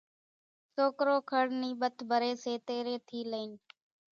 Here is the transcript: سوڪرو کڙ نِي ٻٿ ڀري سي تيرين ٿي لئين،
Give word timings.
سوڪرو 0.75 1.17
کڙ 1.29 1.45
نِي 1.61 1.71
ٻٿ 1.81 1.95
ڀري 2.09 2.31
سي 2.43 2.53
تيرين 2.67 2.99
ٿي 3.07 3.19
لئين، 3.31 3.51